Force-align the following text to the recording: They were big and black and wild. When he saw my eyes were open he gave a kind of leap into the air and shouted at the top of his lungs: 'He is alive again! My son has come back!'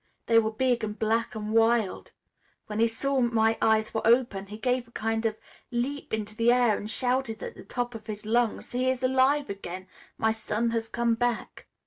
They 0.25 0.39
were 0.39 0.49
big 0.49 0.83
and 0.83 0.97
black 0.97 1.35
and 1.35 1.51
wild. 1.53 2.11
When 2.65 2.79
he 2.79 2.87
saw 2.87 3.21
my 3.21 3.55
eyes 3.61 3.93
were 3.93 4.01
open 4.03 4.47
he 4.47 4.57
gave 4.57 4.87
a 4.87 4.91
kind 4.93 5.27
of 5.27 5.37
leap 5.69 6.11
into 6.11 6.35
the 6.35 6.51
air 6.51 6.75
and 6.75 6.89
shouted 6.89 7.43
at 7.43 7.53
the 7.53 7.63
top 7.63 7.93
of 7.93 8.07
his 8.07 8.25
lungs: 8.25 8.71
'He 8.71 8.89
is 8.89 9.03
alive 9.03 9.47
again! 9.47 9.87
My 10.17 10.31
son 10.31 10.71
has 10.71 10.87
come 10.87 11.13
back!' 11.13 11.67